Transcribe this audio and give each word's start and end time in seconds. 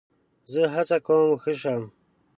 زه 0.51 0.61
هڅه 0.73 0.97
کوم 1.07 1.31
ښه 1.41 1.53
شم. 1.61 1.83